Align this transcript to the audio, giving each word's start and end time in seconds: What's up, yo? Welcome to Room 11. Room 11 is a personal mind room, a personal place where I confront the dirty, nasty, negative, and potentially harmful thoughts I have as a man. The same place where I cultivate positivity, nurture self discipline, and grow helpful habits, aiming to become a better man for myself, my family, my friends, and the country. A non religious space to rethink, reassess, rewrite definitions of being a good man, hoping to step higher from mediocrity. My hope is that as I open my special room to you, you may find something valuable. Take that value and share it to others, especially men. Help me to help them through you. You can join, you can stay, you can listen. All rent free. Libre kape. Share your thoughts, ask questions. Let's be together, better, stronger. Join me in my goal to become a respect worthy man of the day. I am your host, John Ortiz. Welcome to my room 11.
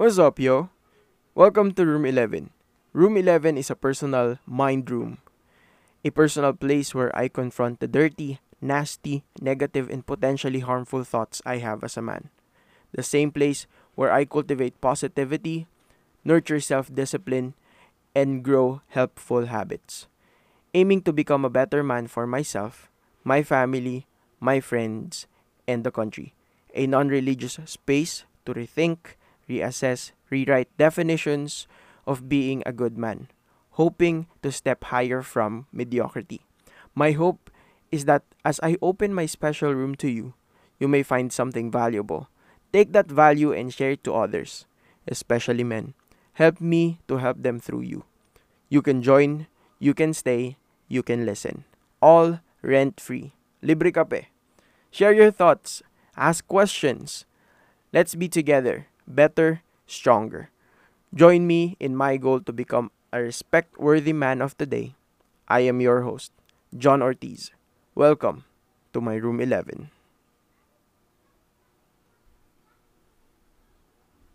What's 0.00 0.16
up, 0.16 0.40
yo? 0.40 0.72
Welcome 1.34 1.76
to 1.76 1.84
Room 1.84 2.06
11. 2.08 2.48
Room 2.94 3.18
11 3.20 3.58
is 3.60 3.68
a 3.68 3.76
personal 3.76 4.40
mind 4.48 4.88
room, 4.88 5.18
a 6.02 6.08
personal 6.08 6.54
place 6.54 6.94
where 6.94 7.12
I 7.12 7.28
confront 7.28 7.80
the 7.80 7.86
dirty, 7.86 8.40
nasty, 8.62 9.24
negative, 9.42 9.90
and 9.92 10.00
potentially 10.00 10.60
harmful 10.64 11.04
thoughts 11.04 11.42
I 11.44 11.58
have 11.58 11.84
as 11.84 11.98
a 11.98 12.00
man. 12.00 12.30
The 12.96 13.02
same 13.02 13.30
place 13.30 13.66
where 13.94 14.10
I 14.10 14.24
cultivate 14.24 14.80
positivity, 14.80 15.68
nurture 16.24 16.64
self 16.64 16.88
discipline, 16.88 17.52
and 18.16 18.40
grow 18.42 18.80
helpful 18.96 19.52
habits, 19.52 20.08
aiming 20.72 21.04
to 21.04 21.12
become 21.12 21.44
a 21.44 21.52
better 21.52 21.84
man 21.84 22.06
for 22.08 22.26
myself, 22.26 22.88
my 23.22 23.42
family, 23.42 24.06
my 24.40 24.60
friends, 24.64 25.26
and 25.68 25.84
the 25.84 25.92
country. 25.92 26.32
A 26.72 26.86
non 26.86 27.12
religious 27.12 27.60
space 27.68 28.24
to 28.46 28.54
rethink, 28.54 29.19
reassess, 29.50 30.12
rewrite 30.30 30.70
definitions 30.78 31.66
of 32.06 32.28
being 32.30 32.62
a 32.64 32.72
good 32.72 32.96
man, 32.96 33.26
hoping 33.74 34.30
to 34.42 34.54
step 34.54 34.84
higher 34.84 35.22
from 35.22 35.66
mediocrity. 35.72 36.46
My 36.94 37.10
hope 37.12 37.50
is 37.90 38.06
that 38.06 38.22
as 38.44 38.60
I 38.62 38.78
open 38.80 39.12
my 39.12 39.26
special 39.26 39.74
room 39.74 39.94
to 39.96 40.08
you, 40.08 40.34
you 40.78 40.86
may 40.86 41.02
find 41.02 41.32
something 41.32 41.70
valuable. 41.70 42.30
Take 42.72 42.92
that 42.92 43.10
value 43.10 43.52
and 43.52 43.74
share 43.74 43.98
it 43.98 44.04
to 44.04 44.14
others, 44.14 44.66
especially 45.08 45.64
men. 45.64 45.94
Help 46.34 46.60
me 46.60 47.00
to 47.08 47.18
help 47.18 47.42
them 47.42 47.58
through 47.58 47.82
you. 47.82 48.04
You 48.70 48.80
can 48.80 49.02
join, 49.02 49.46
you 49.78 49.92
can 49.92 50.14
stay, 50.14 50.56
you 50.88 51.02
can 51.02 51.26
listen. 51.26 51.64
All 52.00 52.40
rent 52.62 53.00
free. 53.00 53.34
Libre 53.60 53.92
kape. 53.92 54.30
Share 54.90 55.12
your 55.12 55.30
thoughts, 55.30 55.82
ask 56.16 56.46
questions. 56.46 57.26
Let's 57.92 58.14
be 58.14 58.28
together, 58.28 58.86
better, 59.14 59.62
stronger. 59.86 60.50
Join 61.14 61.46
me 61.46 61.76
in 61.80 61.96
my 61.96 62.16
goal 62.16 62.40
to 62.40 62.52
become 62.52 62.90
a 63.12 63.20
respect 63.20 63.78
worthy 63.78 64.12
man 64.12 64.40
of 64.40 64.56
the 64.56 64.66
day. 64.66 64.94
I 65.48 65.66
am 65.66 65.80
your 65.80 66.02
host, 66.02 66.32
John 66.76 67.02
Ortiz. 67.02 67.50
Welcome 67.94 68.44
to 68.92 69.00
my 69.00 69.16
room 69.16 69.40
11. 69.40 69.90